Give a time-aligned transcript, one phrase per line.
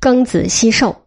[0.00, 1.04] 庚子西寿。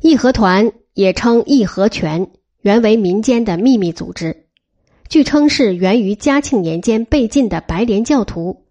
[0.00, 2.30] 义和团也称义和拳，
[2.62, 4.46] 原为民间的秘密组织，
[5.08, 8.64] 据称是源于嘉庆年间被禁的白莲教徒，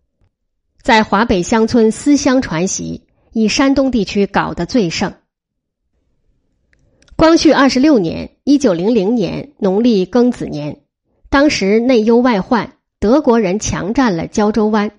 [0.81, 5.13] 在华北乡村思乡传习，以山东地区搞得最盛。
[7.15, 10.81] 光绪二十六年（一九零零年）农历庚子年，
[11.29, 14.91] 当时内忧外患，德国人强占了胶州湾，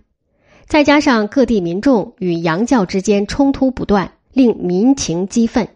[0.67, 5.69] 再加上各地民众与洋教之间冲突不断，令民情激愤。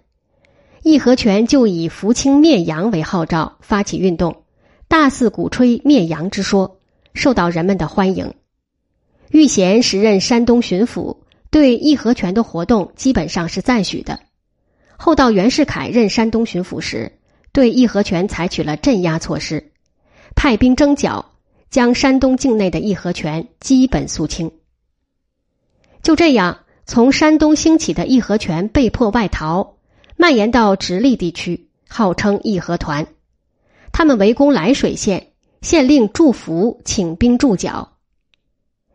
[0.82, 4.44] 义和拳就以扶清灭洋为号召，发起运动，
[4.88, 6.78] 大肆鼓吹灭洋之说，
[7.14, 8.32] 受到人们的欢迎。
[9.30, 11.18] 玉贤时任山东巡抚，
[11.50, 14.20] 对义和拳的活动基本上是赞许的。
[14.96, 17.12] 后到袁世凯任山东巡抚时，
[17.52, 19.72] 对义和拳采取了镇压措施，
[20.34, 21.32] 派兵征剿，
[21.70, 24.50] 将山东境内的义和拳基本肃清。
[26.02, 29.74] 就这样，从山东兴起的义和拳被迫外逃，
[30.16, 33.06] 蔓延到直隶地区，号称义和团。
[33.92, 35.28] 他们围攻涞水县，
[35.60, 37.92] 县令祝福请兵驻剿。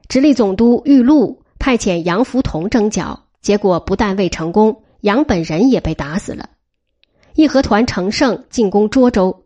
[0.08, 4.84] 直隶总督玉禄派遣杨福同征剿，结果不但未成功。
[5.02, 6.50] 杨本人也被打死了。
[7.36, 9.44] 义和团乘胜进攻涿州，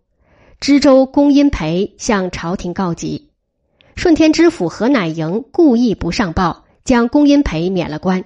[0.60, 3.32] 知州龚荫培向朝廷告急，
[3.96, 8.24] 顺天知府何乃莹故意不上报，将龚荫培免了官。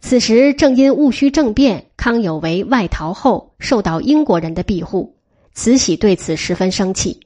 [0.00, 5.16] 此时正因戊戌政变，康有为外逃后受到英国人的庇护，
[5.54, 7.20] 慈禧对此十分生气。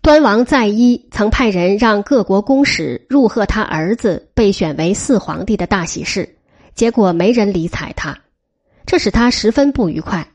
[0.00, 6.36] 端王载一曾派人让各国公使入贺他儿子被选为四皇帝的大喜事。
[6.76, 8.16] 结果没人理睬他，
[8.86, 10.28] 这使他十分不愉快。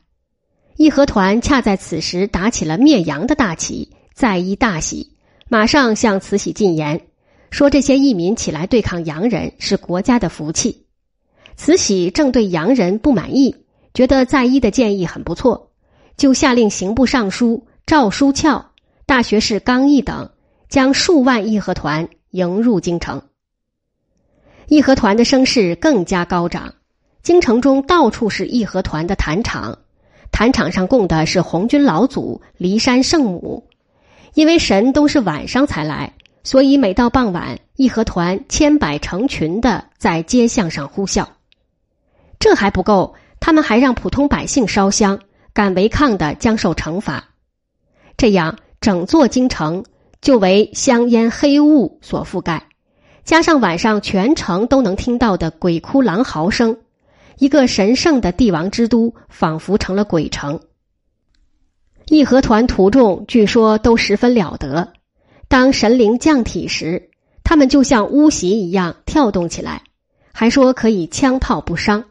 [0.76, 5.16] 义和团恰在此时打起了灭洋的大旗，在一大喜，
[5.48, 7.00] 马上向慈禧进言，
[7.50, 10.86] 说这些义民起来对抗洋人是国家的福气。
[11.56, 13.54] 慈禧正对洋人不满意，
[13.92, 15.72] 觉得在一的建议很不错，
[16.16, 18.70] 就下令刑部尚书赵书翘、
[19.04, 20.30] 大学士刚毅等
[20.68, 23.20] 将数万义和团迎入京城。
[24.68, 26.72] 义和团的声势更加高涨，
[27.22, 29.76] 京城中到处是义和团的坛场，
[30.30, 33.66] 坛场上供的是红军老祖、骊山圣母。
[34.34, 41.26] 因为神都是晚上才来，所以每到傍晚，义和团千百成群的在街巷上呼啸。
[42.38, 45.20] 这还不够，他们还让普通百姓烧香，
[45.52, 47.24] 敢违抗的将受惩罚。
[48.16, 49.84] 这样，整座京城
[50.22, 52.66] 就为香烟黑雾所覆盖。
[53.22, 56.78] 加上晚上全城都能听到的鬼哭狼嚎声，
[57.38, 60.60] 一个神圣的帝王之都仿佛成了鬼城。
[62.06, 64.92] 义和团徒众据说都十分了得，
[65.50, 67.10] 当神灵降体时，
[67.42, 69.82] 他们就像乌袭一样跳动起来，
[70.30, 72.04] 还说可以枪炮不伤，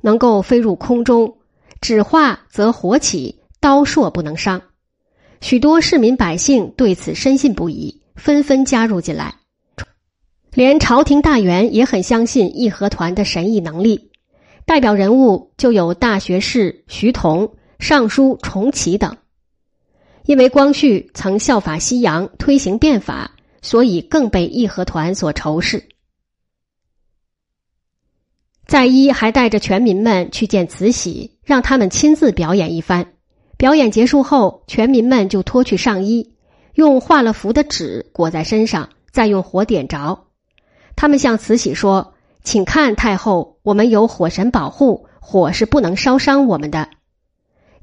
[0.00, 1.36] 能够飞入空中，
[1.82, 4.62] 纸化则火起，刀槊不能伤。
[5.42, 9.34] 许多市民百姓对此深信不疑，纷纷加入进来。
[10.54, 14.10] 连朝廷大员也很相信义和团的神异能力，
[14.64, 19.18] 代表人物就有大学士徐同、尚书重启等。
[20.26, 23.30] 因为光绪曾效法西洋推行变法，
[23.62, 25.88] 所以更被义和团所仇视。
[28.66, 33.12] 在一还带着全民们去见慈禧，让他们亲自表演一番。
[33.56, 36.34] 表演结束后，全民们就脱去上衣，
[36.74, 40.26] 用画了符的纸裹在身上，再用火点着。
[40.96, 46.90] 他们向慈禧说：“请看，太后，我们有火神保护，火是不能烧伤我们的。”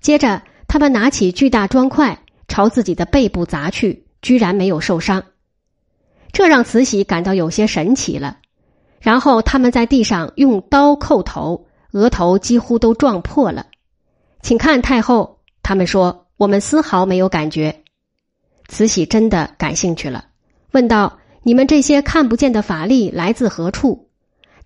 [0.02, 2.23] 接着，他们拿起巨大砖块
[2.54, 5.24] 朝自己的背部砸去，居然没有受伤，
[6.32, 8.38] 这让慈禧感到有些神奇了。
[9.00, 13.66] 然后他们在地上用刀叩头，额头几乎都撞破了。
[14.44, 17.84] 请看，太后，他们说我们丝毫没有感觉。
[18.68, 20.26] 慈禧真的感兴趣了，
[20.74, 21.18] 问道。
[21.42, 24.10] 你们这些看不见的法力来自何处？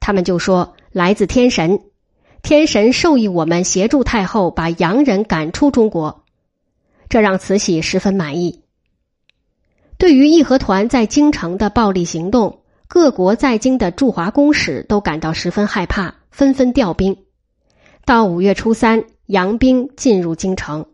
[0.01, 1.80] 他们就说来自天神，
[2.42, 6.25] 天神授意我们协助太后把洋人赶出中国，
[7.09, 8.63] 这让慈禧十分满意。
[9.98, 17.18] 对于义和团在京城的暴力行动，各国在京的驻华公使都感到十分害怕，纷纷调兵。
[18.06, 20.86] 到五月初三，洋兵进入京城，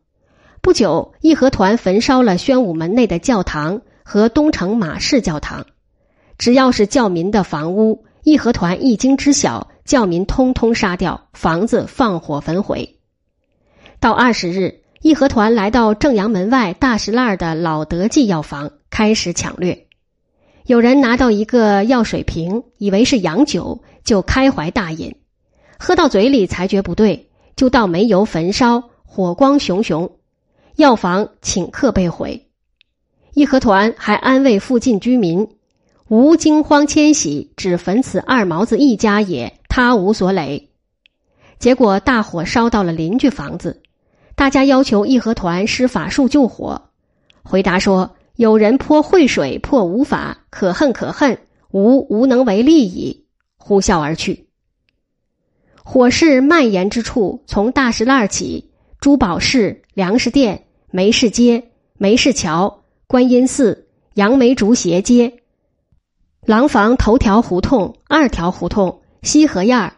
[0.61, 5.65] 不久，义和团焚烧了宣武门内的教堂和东城马氏教堂。
[6.37, 12.97] 只要是教民的房屋，义和团一经知晓，教民通通杀掉，房子放火焚毁。
[13.99, 19.87] 到二十日，义和团来到正阳门外大石栏的老德记药房，开始抢掠。
[20.65, 25.13] 有人拿到一个药水瓶，以为是洋酒，就开怀大饮，
[25.77, 30.09] 喝到嘴里才觉不对，就倒煤油焚烧，火光熊熊，
[30.77, 32.47] 药房顷刻被毁。
[33.33, 35.49] 义和团还安慰附近居民
[36.07, 40.69] ：“无惊慌迁徙，只焚此二毛子一家也，他无所累。”
[41.59, 43.81] 结果大火烧到了邻居房子，
[44.35, 46.89] 大家要求义和团施法术救火，
[47.43, 48.15] 回答说。
[48.35, 51.37] 有人泼秽水破无法，可恨可恨，
[51.69, 53.27] 无无能为力矣。
[53.57, 54.47] 呼啸而去。
[55.83, 61.63] 火势蔓延之处，从大石烂起，珠宝市、粮食店、梅市街、
[61.95, 65.31] 梅市桥、观音寺、杨梅竹斜街、
[66.43, 69.93] 廊坊头条胡同、二条胡同、西河沿儿，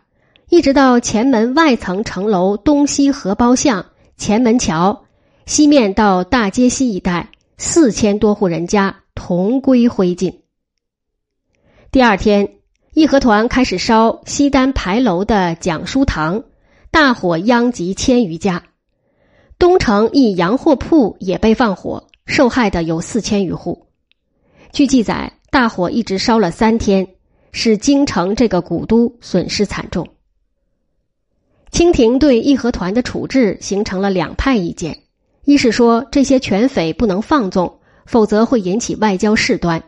[0.49, 3.85] 一直到前门外层城楼东西荷包巷、
[4.17, 5.05] 前门桥
[5.45, 7.29] 西面到大街西一带。
[7.57, 10.41] 四千多户人家同归灰烬。
[11.89, 12.57] 第二天，
[12.93, 16.43] 义和团开始烧西单牌楼的讲书堂，
[16.91, 18.61] 大火殃及千余家。
[19.57, 23.87] 东城一洋货铺也被放火，受害的有四千余户。
[24.73, 27.07] 据记载，大火一直烧了三天，
[27.53, 30.05] 使京城这个古都损失惨重。
[31.75, 34.97] 清廷对义和团的处置形成了两派意见。
[35.43, 39.81] 一是说这些权匪不能放纵，否则会引起外交事端；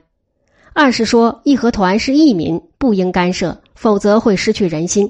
[0.74, 5.10] 二是说义和团是义民，不应干涉，否则会失去人心。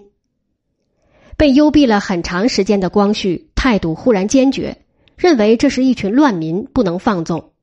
[1.35, 4.77] 被幽闭了很长时间的光绪态度忽然坚决，
[5.17, 7.53] 认为这是一群乱民，不能放纵。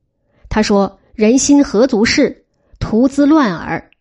[0.49, 2.43] 他说：“人心何足是，
[2.79, 3.91] 徒滋乱耳。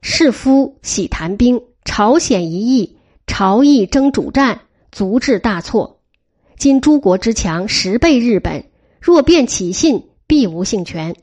[0.00, 2.98] 士夫喜谈兵，朝鲜一役，
[3.40, 4.60] 朝议争主战，
[4.92, 6.02] 足致大错。”
[6.58, 8.66] 今诸国之强十倍日本，
[9.00, 11.16] 若便起信，必无幸权。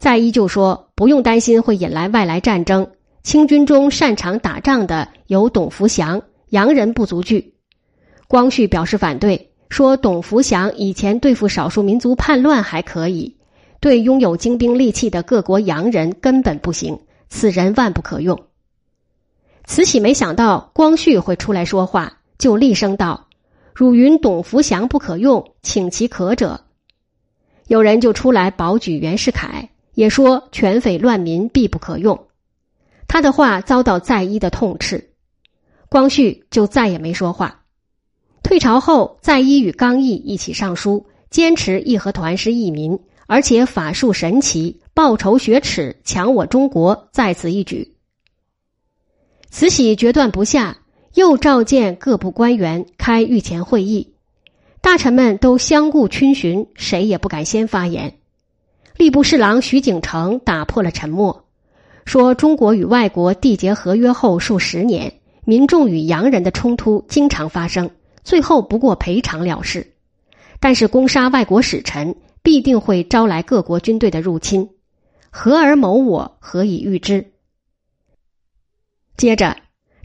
[0.00, 2.90] 再依旧说，不用担心会引来外来战争。
[3.22, 7.54] 清军中擅长打仗的有董福祥，洋人不足惧。
[8.26, 13.36] 光绪表示反对，说董福祥以前对付少数民族叛乱还可以，
[13.78, 16.98] 对拥有精兵利器的各国洋人根本不行，
[17.28, 18.36] 此人万不可用。
[19.66, 23.28] 慈禧没想到光绪会出来说话，就厉声道。
[23.74, 26.60] 汝云董福祥不可用，请其可者。
[27.66, 32.26] 有人就出来保举袁世凯，也说权匪乱民必不可用。
[33.08, 35.10] 他的话遭到在一的痛斥，
[35.88, 37.62] 光绪就再也没说话。
[38.42, 47.93] 退朝后，在一与刚毅一起上书，坚持义和团是义民，而且法术神奇，报仇雪耻，抢我中国，在此一举。
[49.54, 50.78] 慈禧决断不下。
[51.14, 54.14] 又召见各部官员开御前会议，
[54.80, 58.16] 大臣们都相顾逡巡，谁也不敢先发言。
[58.98, 61.44] 吏部侍郎徐景成打破了沉默，
[62.04, 67.88] 说：“中国与外国缔结合约后数十年，民众与洋人的冲突经常发生，
[68.24, 69.92] 最后不过赔偿了事。
[70.58, 74.68] 但是攻杀外国使臣，必定会招来各国军队的入侵，
[75.30, 76.38] 何而谋我？
[76.40, 77.30] 何以预知？”
[79.16, 79.56] 接着。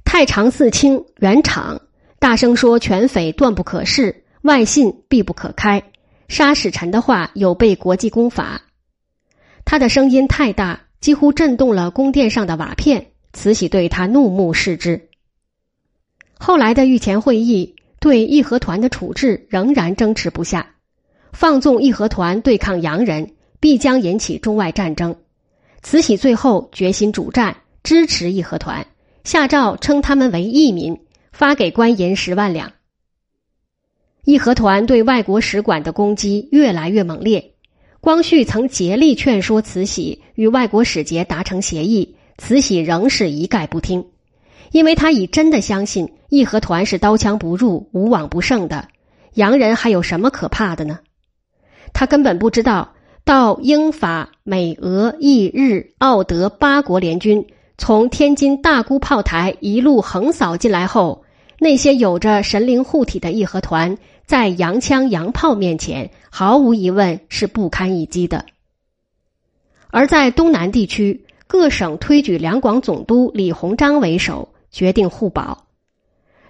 [0.04, 1.80] 太常寺卿袁敞
[2.18, 5.84] 大声说：“权匪断不可视，外信必不可开。
[6.28, 8.62] 杀使臣的话有悖国际公法。”
[9.66, 13.12] 他的声音太大，几乎震动了宫殿上的瓦片。
[13.32, 15.10] 慈禧对他怒目视之。
[16.40, 20.76] 后来的御前会议对义和团的处置仍然争持不下，
[21.32, 25.16] 放纵义和团对抗洋人，必将引起中外战争。
[25.84, 28.84] 慈禧最后决心主战，支持义和团。
[29.30, 32.72] 下诏称他们为义民，发给官银十万两。
[34.24, 37.54] 义和团对外国使馆的攻击越来越猛烈。
[38.02, 44.04] 光绪曾竭力劝说慈禧与外国使节达成协议，慈禧仍是一概不听，
[44.72, 48.88] 因为他已真的相信义和团是刀枪不入、无往不胜的，
[49.36, 51.02] 洋人还有什么可怕的呢？
[51.94, 57.46] 他根本不知道，到英法美俄意日奥德八国联军。
[57.80, 61.24] 从天津大沽炮台一路横扫进来后，
[61.58, 68.46] 那些有着神灵护体的义和团，在洋枪洋炮面前，毫无疑问是不堪一击的。
[69.88, 75.66] 而在东南地区，各省推举两广总督李鸿章为首，决定互保。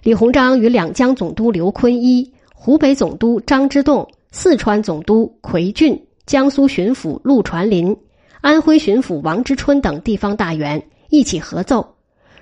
[0.02, 7.96] 李鸿章与两江总督刘坤一、湖北总督张之洞、四川总督奎俊、江苏巡抚陆传林、
[8.40, 10.82] 安徽巡抚王之春等地方大员。
[11.10, 11.96] 一起合奏，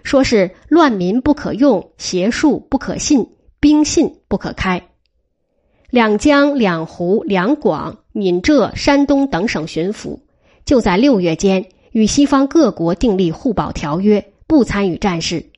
[0.04, 3.26] 说是乱民不可用，邪术不可信，
[3.58, 4.88] 兵信不可开。
[5.90, 10.20] 两江、两湖、两广、闽浙、山东等省巡抚
[10.66, 15.50] 就在六月间与西方各国订立互保条约，不参与战事，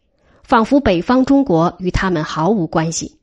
[0.44, 3.18] 仿佛北方中国与他们毫无关系。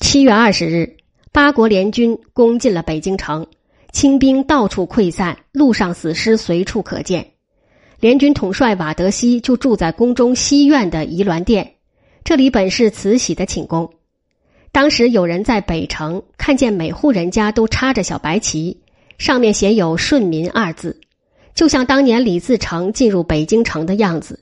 [0.00, 0.96] 七月二十日，
[1.32, 3.46] 八国联军攻进了北京城，
[3.92, 7.33] 清兵到处溃散，路上死尸随处可见。
[8.04, 11.76] 联军统帅瓦德西就住在宫中西院的颐銮殿，
[12.22, 13.90] 这里本是慈禧的寝宫。
[14.72, 18.78] 当时有人在北城看见每户人家都插着小白旗，
[19.16, 21.00] 上面写有“顺民”二字，
[21.54, 24.38] 就像当年李自成进入北京城的样子。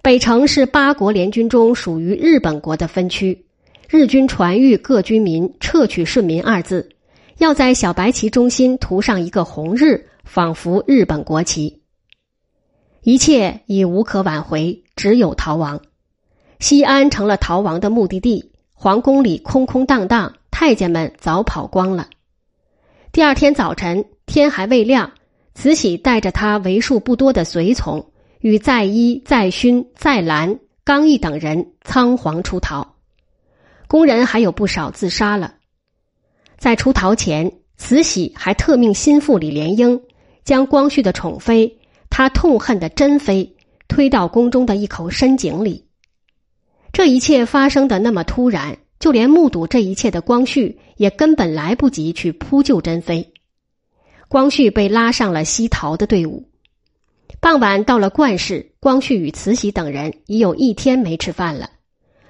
[0.00, 3.46] 北城是八国联军中属于日本国的分区，
[3.88, 6.88] 日军传谕各军民撤去“顺民”二字，
[7.38, 11.80] 要在小白旗中心涂上一个红日，仿佛日本国旗。
[13.04, 15.82] 一切已无可挽回，只有逃亡。
[16.58, 18.50] 西安成了逃亡的目的地。
[18.72, 22.08] 皇宫里空空荡荡，太监们早跑光了。
[23.12, 25.12] 第二天早晨，天还未亮，
[25.54, 28.06] 慈禧带着他为数不多的随从，
[28.40, 32.94] 与载一、载勋、载澜、刚毅等人仓皇出逃。
[33.86, 35.54] 工人还有不少自杀了。
[36.56, 40.00] 在出逃前，慈禧还特命心腹李莲英
[40.42, 41.78] 将光绪的宠妃，
[42.16, 43.56] 他痛恨的珍妃，
[43.88, 45.88] 推到宫中的一口深井里。
[46.92, 53.32] 这一切发生的那么突然，就连目睹这一切的光绪也根本来不及去扑救珍妃。
[54.28, 56.48] 光绪被拉上了西逃的队伍。
[57.40, 61.68] 傍晚到了冠市，光绪与慈禧等人已有一天没吃饭了。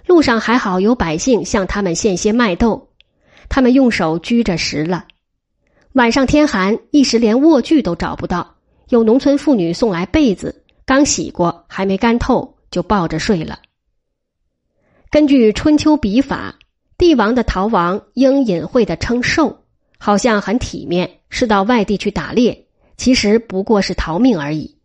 [0.06, 2.88] 路上还好有百姓向他们献些麦豆，
[3.50, 5.04] 他们用手掬着食了。
[5.92, 8.53] 晚上天寒，一时连卧具都找不到。
[8.88, 13.60] 有农村妇女送来被子，刚洗过，还没干透，就抱着睡了。
[15.10, 16.58] 根据春秋笔法，
[16.98, 19.64] 帝王的逃亡应隐晦的称寿，
[19.98, 24.76] 好像很体面，是到外地去打猎，其实不过是逃命而已。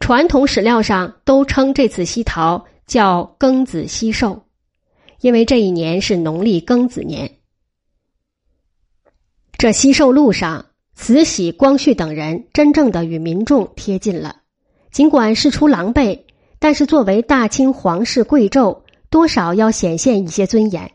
[0.00, 4.44] 传统史料上都称这次西逃叫庚子西寿，
[5.20, 7.38] 因为这一年是农历庚子年。
[9.58, 14.36] 这西寿路上，慈禧、光绪等人真正的与民众贴近了，
[14.90, 16.22] 尽管事出狼狈，
[16.58, 18.82] 但是作为大清皇室贵胄。
[19.10, 20.90] 多少要显现一些尊严。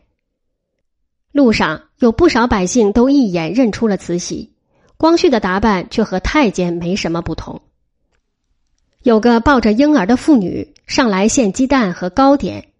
[1.30, 4.54] 路上有不少百姓都一眼认出了慈禧，
[4.96, 7.62] 光绪的打扮却和太监没什么不同。
[9.04, 12.70] 有个抱着婴儿的妇女上来献鸡蛋和糕点，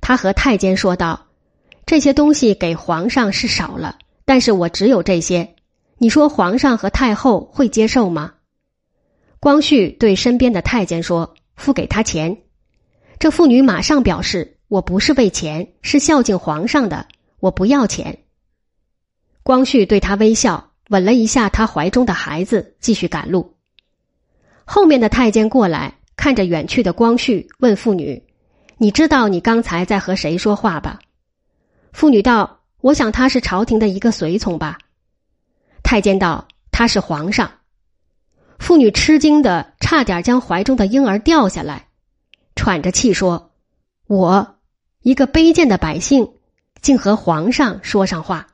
[0.00, 1.26] 她和太监说道
[1.86, 5.54] ：“这些东西给皇上是少了，但是我只有这些，
[6.02, 8.34] 你说皇上和太后会接受吗？”
[9.38, 12.36] 光绪对身边的太监说：“付给他钱。”
[13.20, 14.58] 这妇女马上表示。
[14.72, 17.06] 我不是为钱，是孝敬皇上的。
[17.40, 18.20] 我不要钱。
[19.42, 23.54] 光绪对他微笑，吻了一下他怀中的孩子，继续赶路。
[24.64, 28.22] 后面的太监过来，看着远去的光绪，问妇女
[28.80, 30.98] ：“你知道你刚才在和谁说话吧？”
[31.92, 34.78] 妇女道：“我想他是朝廷的一个随从吧。”
[35.82, 37.50] 太监道：“他是皇上。”
[38.58, 41.88] 妇女吃惊的差点将怀中的婴儿掉下来，
[42.54, 43.52] 喘着气说
[44.06, 44.56] ：“我。”
[45.02, 46.30] 一个卑贱的百姓，
[46.80, 48.46] 竟和皇上说上话。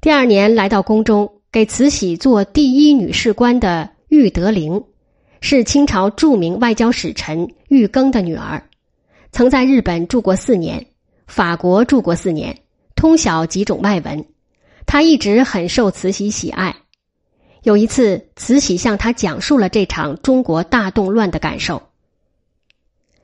[0.00, 4.84] 第二年来到宫中，给慈禧做第一女士官的玉德龄，
[5.40, 8.62] 是清朝著名外交使臣玉庚的女儿，
[9.32, 10.86] 曾在日本住过四年，
[11.26, 12.56] 法国住过四年，
[12.94, 14.24] 通晓几种外文。
[14.86, 16.76] 他一直很受慈禧喜爱。
[17.62, 21.82] 有一次，慈禧向他讲述了这场中国大动乱的感受。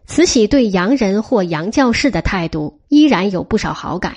[0.07, 4.17] 慈禧对洋人或洋教士的态度依然有不少好感，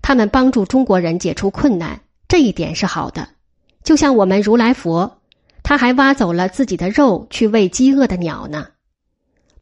[0.00, 3.28] 他们帮助中国人解除困难，这一点是好的。
[3.82, 5.18] 就像我们如来佛，
[5.62, 8.68] 他还挖走了自己的肉去喂饥饿的鸟呢。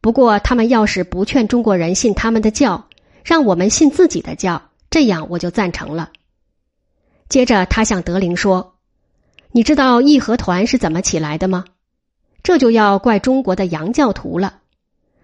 [0.00, 2.88] 不过，他们要是不劝中国人信他们的教，
[3.24, 6.10] 让我们信自己的教，这样我就赞成了。
[7.32, 8.74] 接着，他向德林说
[9.52, 11.64] ：“你知道义和团是怎么起来的吗？
[12.42, 14.58] 这就要怪中国的洋教徒了。”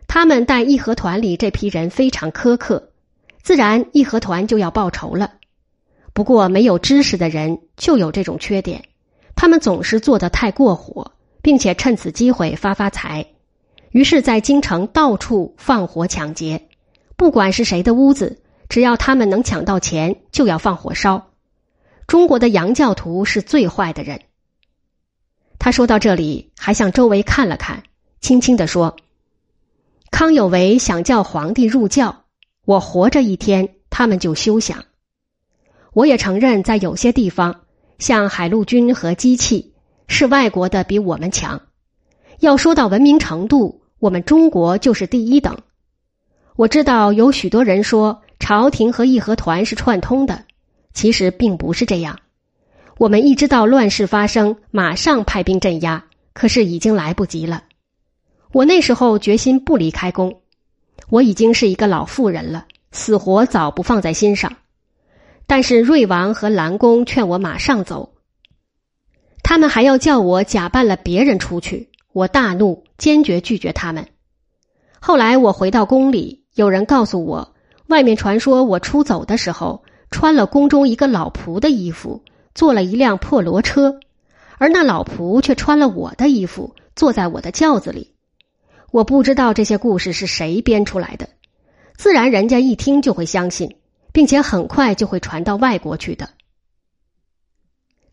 [0.09, 2.93] 他们待义和团里这批人非常苛刻，
[3.43, 5.35] 自然义和团就要报仇了。
[6.15, 8.83] 不过没有知识的人就有这种缺点，
[9.37, 11.13] 他们总是做得太过火，
[11.43, 13.27] 并且趁此机会发发财。
[13.91, 16.69] 于是，在京城到处放火抢劫，
[17.19, 21.28] 不管是谁的屋子，只要他们能抢到钱，就要放火烧。
[22.09, 24.23] 中国的洋教徒是最坏的人。
[25.59, 27.83] 他说到这里，还向周围看了看，
[28.23, 28.97] 轻轻的说。
[30.11, 32.25] 康有为想叫皇帝入教，
[32.65, 34.87] 我活着一天，他们就休想。
[35.93, 37.61] 我也承认，在有些地方，
[37.99, 39.75] 像海陆军和机器，
[40.07, 41.61] 是外国的比我们强。
[42.41, 45.59] 要说到文明程度，我们中国就是第一等。
[46.57, 50.47] 我知道有许多人说朝廷和义和团是串通的，
[50.99, 52.19] 其实并不是这样。
[52.97, 57.63] 我们一知道乱世发生，马上派兵镇压，可是已经来不及了。
[58.51, 60.41] 我那时候决心不离开宫，
[61.09, 64.57] 我已经是一个老妇人了，死活早不放在心上。
[65.47, 68.15] 但是瑞王和兰公劝我马上走，
[69.45, 71.91] 他们还要叫我假扮了别人出去。
[72.13, 74.09] 我大怒，坚决拒绝他们。
[74.99, 77.55] 后来我回到宫里，有人告诉我，
[77.87, 82.23] 外面传说我出走的时候穿了宫中一个老仆的衣服，
[82.55, 84.01] 坐了一辆破骡车，
[84.59, 88.15] 而那老仆却穿了我的衣服，坐在我的轿子里。
[88.91, 91.29] 我不知道这些故事是谁编出来的，
[91.97, 93.77] 自然人家一听就会相信，
[94.13, 96.31] 并且很快就会传到外国去的。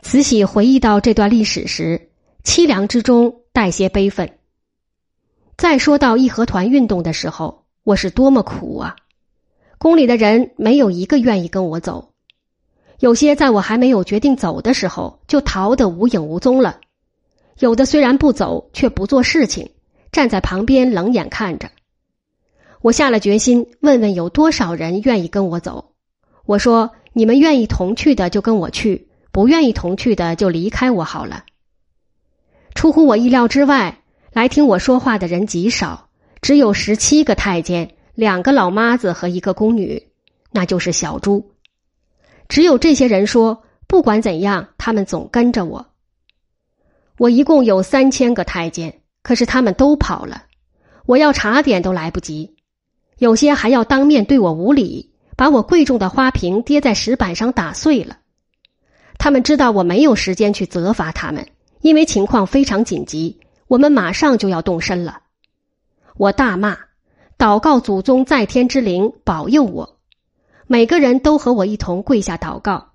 [0.02, 2.10] 慈禧回忆到这段历史时，
[2.44, 4.38] 凄凉之中带些悲愤。
[5.58, 8.96] 再说到义和团运动的时候，我是多么苦啊！
[9.86, 12.10] 宫里的人没有一个愿意跟我走，
[12.98, 16.80] 有些在我还没有决定走的时候就逃得无影无踪了，
[17.60, 19.70] 有的虽然不走，却不做事情。
[20.12, 21.70] 站在旁边冷眼看着，
[22.82, 25.92] 我下了决心，问问有多少人愿意跟我走。
[26.48, 31.46] 我说：“你们愿意同去的就跟我去，不愿意同去的就离开我好了。”
[32.74, 34.01] 出乎我意料之外，
[34.34, 36.10] 来听我说话的人极少，
[36.42, 40.08] 只有十七个太监、两个老妈子和一个宫女，
[40.52, 41.52] 那就是小朱。
[42.50, 45.86] 只有这些人说，不管怎样，他们总跟着我。
[47.18, 49.02] 我一共有三千个太监。
[49.22, 50.44] 可是他们都跑了，
[51.08, 52.58] 我要查点都来不及，
[53.18, 58.20] 有些还要当面对我无礼，把我贵重的花瓶跌在石板上打碎了。
[59.18, 61.48] 他们知道我没有时间去责罚他们，
[61.82, 65.22] 因为情况非常紧急，我们马上就要动身了。
[66.18, 66.78] 我大骂，
[67.38, 69.98] 祷告祖宗在天之灵保佑我。
[70.68, 72.94] 每个人都和我一同跪下祷告。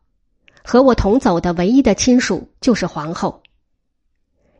[0.62, 3.42] 和我同走的唯一的亲属就是皇后。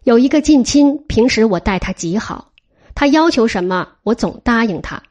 [0.03, 2.53] 有一个近亲，平时我待他极好，
[2.95, 5.03] 他要求什么，我总答应他。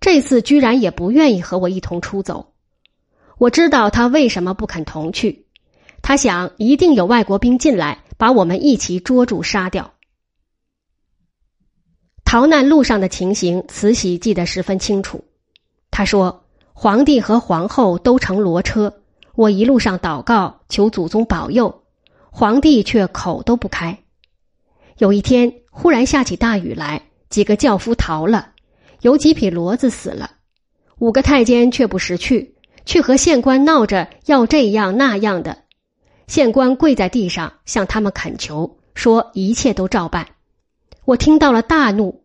[0.00, 2.52] 这次居然也不愿意和我一同出走。
[3.38, 5.46] 我知道他为什么不肯同去，
[6.02, 9.92] 他想一定有外国兵进来，把我们一起捉住杀掉。
[12.26, 15.24] 逃难路上的情形，慈禧记得十分清楚。
[15.92, 18.92] 他说：“皇帝和皇后都乘骡车，
[19.36, 21.82] 我一路上祷告求祖宗保佑，
[22.28, 23.96] 皇帝却口都不开。”
[24.98, 28.48] 有一天，忽然下起大雨来，几个轿夫逃了，
[29.02, 30.32] 有几匹骡子死了，
[30.98, 35.56] 五个太监却不识趣，去和县官闹着要这样那样的。
[36.26, 40.26] 县官跪在地上向他们恳求，说一切都照办。
[41.06, 42.24] 我听到了大怒。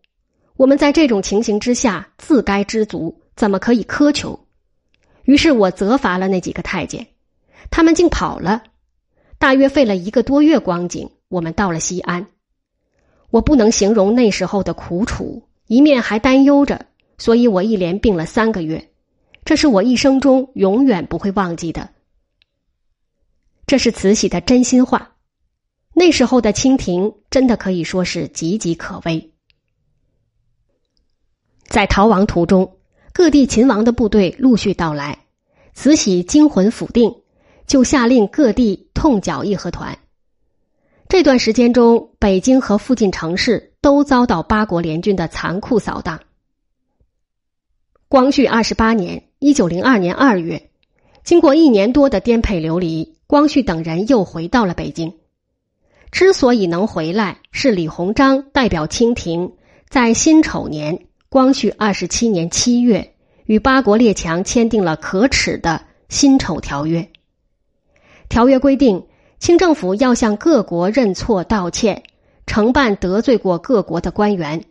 [0.58, 4.48] 我们在这种情形之下，自该知足，怎么可以苛求？
[5.24, 7.08] 于是我责罚了那几个太监，
[7.70, 8.63] 他们竟跑了。
[9.38, 12.26] 大约费了一个多月光景，我们到了西安。
[13.30, 16.88] 我不能形容那时候的苦楚，一面还担忧着，
[17.20, 18.89] 所以我一连病了三个月，
[19.46, 21.88] 这是我一生中永远不会忘记的。
[23.67, 25.15] 这是慈禧的真心话。
[25.94, 29.32] 那时候的清廷真的可以说是岌岌可危。
[31.68, 32.78] 在逃亡途中，
[33.14, 35.26] 各地秦王的部队陆续到来，
[35.74, 37.14] 慈禧惊魂甫定，
[37.68, 39.98] 就下令各地痛剿义和团。
[41.08, 46.22] 这段时间中，北京和附近城市都遭到八国联军的残酷扫荡。
[48.08, 50.70] 光绪二十八年（一九零二年二月），
[51.24, 55.21] 经过一年多的颠沛流离，光绪等人又回到了北京。
[56.12, 59.54] 之所以能回来，是李鸿章代表清廷
[59.89, 63.13] 在辛丑年（光绪二十七年七月）
[63.45, 65.82] 与八国列强签订了可耻的
[66.13, 67.02] 《辛丑条约》。
[68.30, 69.04] 条约规定。
[69.39, 72.04] 清政府要向各国认错道歉，
[72.45, 74.63] 承办得罪过各国的官员，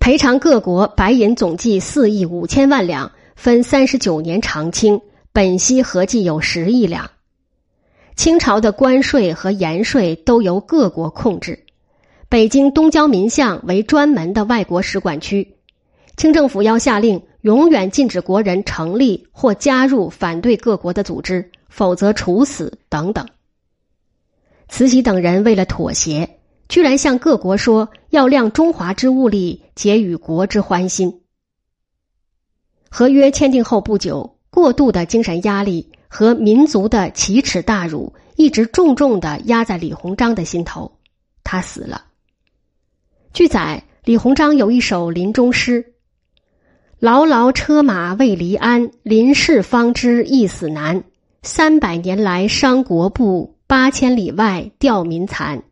[0.00, 4.98] 赔偿各国白银总计四亿五千万两，分三十九年偿清，
[5.34, 7.10] 本息合计有十亿两。
[8.16, 11.64] 清朝的关税和盐税都由各国控制，
[12.28, 15.56] 北京东郊民巷为专门的外国使馆区，
[16.16, 23.26] 清政府要下令永远禁止国人成立或加入反对各国的组织，否则处死等等。
[24.68, 31.20] 慈禧等人为了妥协，居然向各国说要量中华之物力，结与国之欢心。
[32.88, 40.92] 合约签订后不久，过度的精神压力和民族的奇耻大辱，一直重重的压在李鸿章的心头。
[41.42, 42.04] 他死了。
[43.32, 45.94] 据载，李鸿章有一首临终诗
[47.00, 51.02] ：“牢牢车马未离鞍，临事方知一死难。
[51.42, 55.62] 三百年来伤国步，八千里外吊民残。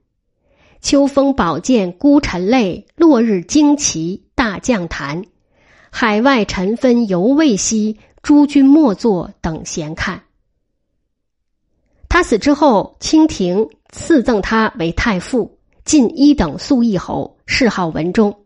[0.81, 5.23] 秋风宝剑孤臣泪，落日旌旗大将坛。
[5.91, 10.23] 海外尘分犹未息，诸君莫作等闲看。”
[12.11, 15.59] 他死之后，清廷赐赠他为太傅。
[15.85, 18.45] 晋一等肃义侯，谥号文忠。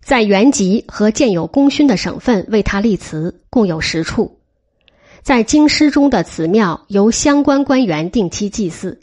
[0.00, 4.40] 在原籍和建有功勋的省份为他立祠，共有十处。
[5.22, 8.98] 在京师中的祠庙由相关官员定期祭祀。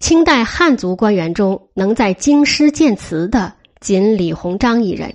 [0.00, 5.14] 清代汉族官员中能在京师建祠的，仅李鸿章一人。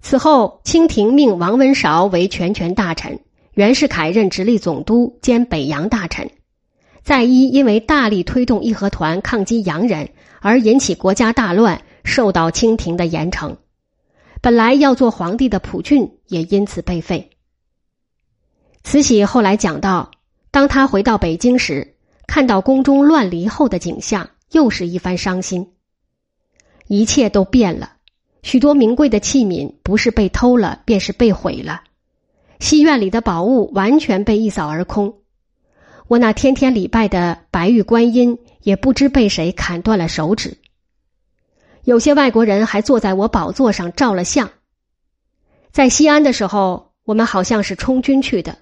[0.00, 3.20] 此后，清廷命王文韶为全权大臣，
[3.54, 6.28] 袁世凯任直隶总督兼北洋大臣。
[7.04, 13.56] 在一因为大力推动义和团抗击洋人而引起国家大乱，受到清廷的严惩。
[14.40, 17.30] 本来要做皇帝的溥俊也因此被废。
[18.82, 20.10] 慈禧后来讲到，
[20.50, 21.94] 当他回到北京时，
[22.26, 25.72] 看到宫中乱离后的景象，又是一番伤心。
[26.88, 27.92] 一切都变了，
[28.42, 31.82] 许多名贵的器皿不是被偷了，便是被毁了。
[32.64, 35.18] 戏院里的宝物完全被一扫而空。
[36.08, 40.56] 我那天天礼拜的白玉观音也不知被谁砍断了手指。
[41.82, 44.50] 有些外国人还坐在我宝座上照了相。
[45.72, 48.56] 在西安的时候，我们好像是充军去的。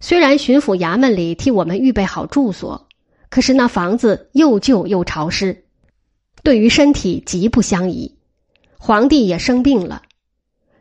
[0.00, 2.88] 虽然巡抚衙门里替我们预备好住所，
[3.28, 5.66] 可是那房子又旧又潮湿，
[6.42, 8.16] 对于身体极不相宜。
[8.78, 10.04] 皇帝也生病了。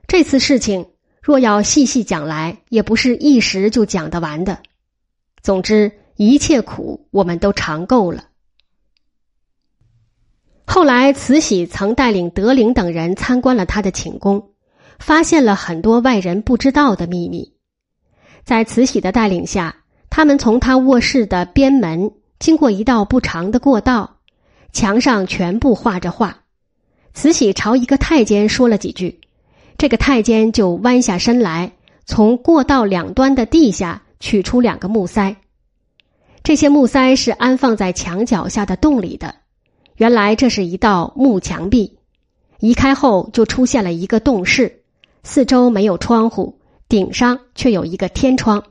[0.07, 0.85] 这次事情
[1.25, 4.59] 若要细细讲来，也不是一时就讲得完的。
[5.41, 8.25] 总之，一切苦我们都尝够了。
[10.67, 14.51] 后来，慈禧曾带领德龄等人参观了他的寝宫，
[14.99, 17.55] 发现了很多外人不知道的秘密。
[18.43, 19.77] 在慈禧的带领下，
[20.11, 24.17] 他们从他卧室的边门经过一道不长的过道，
[24.73, 26.43] 墙上全部画着画。
[27.15, 29.21] 慈禧朝一个太监说了几句，
[29.77, 31.71] 这个太监就弯下身来，
[32.05, 34.01] 从过道两端的地下。
[34.17, 35.35] 取出两个木塞，
[36.41, 39.35] 这些木塞是安放在墙角下的洞里的。
[39.97, 41.99] 原来这是一道木墙壁，
[42.59, 44.81] 移开后就出现了一个洞室，
[45.21, 48.63] 四周没有窗户，顶上却有一个天窗。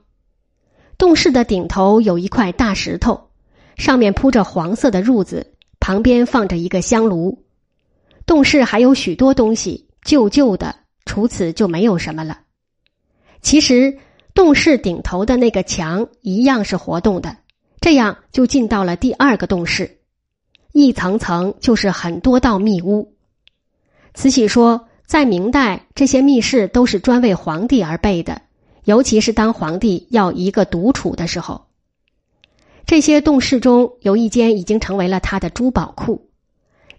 [0.99, 3.29] 洞室的顶头有一块大石头，
[3.77, 7.45] 上面铺着黄色的褥子，旁边放着一个香炉。
[8.27, 12.41] 洞室还有许多东西，旧旧的，除此就没有什么了。
[13.43, 13.99] 其实。
[14.35, 17.37] 洞室顶头的那个墙一样是活动的，
[17.81, 20.01] 这样就进到了第二个洞室，
[20.73, 23.15] 一层层就是很多道密屋。
[24.13, 28.43] 慈禧说，在明代，这些密室都是专为皇帝而备的，
[28.83, 31.67] 尤其是当皇帝要一个独处的时候。
[32.87, 36.29] 这些洞室中有一间已经成为了他的珠宝库，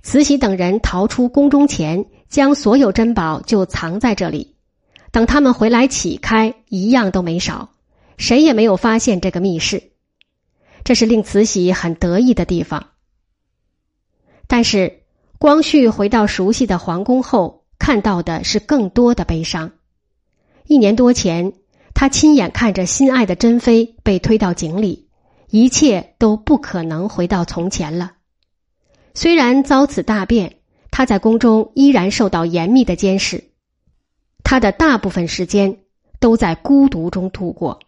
[0.04, 4.56] 慈禧等人逃出宫中前，将所有珍宝就藏在这里。
[5.12, 7.70] 等他们回来启开，一样都没少，
[8.18, 9.92] 谁也没有发现这个密室，
[10.84, 12.88] 这是令慈禧很得意的地方。
[14.48, 15.04] 但是
[15.40, 19.72] 光绪回到熟悉的皇宫后，看到的是更多的悲伤。
[20.68, 21.54] 一年多前，
[21.94, 25.08] 他亲眼看着心爱的珍妃被推到井里，
[25.50, 28.14] 一切都不可能回到从前了。
[29.14, 30.58] 虽然遭此大变，
[30.98, 33.44] 他在宫中依然受到严密的监视。
[34.46, 35.80] 他的大部分时间
[36.22, 37.82] 都在孤独中度过。